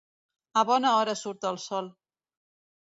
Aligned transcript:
A 0.61 0.63
bona 0.69 0.95
hora 1.01 1.15
surt 1.21 1.47
el 1.53 1.63
sol. 1.69 1.95